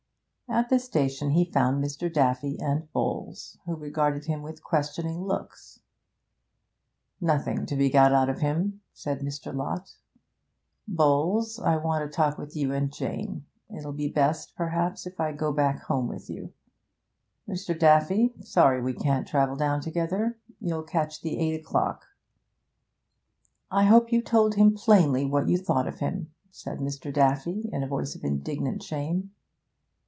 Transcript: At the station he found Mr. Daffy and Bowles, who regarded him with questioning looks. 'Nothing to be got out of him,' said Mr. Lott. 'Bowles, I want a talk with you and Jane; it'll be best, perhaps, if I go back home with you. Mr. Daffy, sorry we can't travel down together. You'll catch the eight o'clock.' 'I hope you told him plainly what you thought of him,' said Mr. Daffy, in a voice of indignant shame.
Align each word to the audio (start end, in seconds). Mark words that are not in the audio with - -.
At 0.49 0.67
the 0.67 0.79
station 0.79 1.29
he 1.29 1.45
found 1.45 1.81
Mr. 1.81 2.11
Daffy 2.13 2.59
and 2.59 2.91
Bowles, 2.91 3.57
who 3.65 3.73
regarded 3.73 4.25
him 4.25 4.41
with 4.41 4.61
questioning 4.61 5.23
looks. 5.23 5.79
'Nothing 7.21 7.65
to 7.67 7.75
be 7.77 7.89
got 7.89 8.11
out 8.11 8.27
of 8.27 8.41
him,' 8.41 8.81
said 8.91 9.21
Mr. 9.21 9.55
Lott. 9.55 9.93
'Bowles, 10.89 11.57
I 11.57 11.77
want 11.77 12.03
a 12.03 12.09
talk 12.09 12.37
with 12.37 12.53
you 12.53 12.73
and 12.73 12.91
Jane; 12.91 13.45
it'll 13.73 13.93
be 13.93 14.09
best, 14.09 14.53
perhaps, 14.57 15.07
if 15.07 15.21
I 15.21 15.31
go 15.31 15.53
back 15.53 15.83
home 15.83 16.09
with 16.09 16.29
you. 16.29 16.51
Mr. 17.47 17.73
Daffy, 17.79 18.33
sorry 18.41 18.81
we 18.81 18.91
can't 18.91 19.25
travel 19.25 19.55
down 19.55 19.79
together. 19.79 20.37
You'll 20.59 20.83
catch 20.83 21.21
the 21.21 21.37
eight 21.39 21.57
o'clock.' 21.57 22.07
'I 23.71 23.85
hope 23.85 24.11
you 24.11 24.21
told 24.21 24.55
him 24.55 24.75
plainly 24.75 25.23
what 25.25 25.47
you 25.47 25.57
thought 25.57 25.87
of 25.87 25.99
him,' 25.99 26.29
said 26.51 26.79
Mr. 26.79 27.13
Daffy, 27.13 27.69
in 27.71 27.83
a 27.83 27.87
voice 27.87 28.15
of 28.15 28.25
indignant 28.25 28.83
shame. 28.83 29.31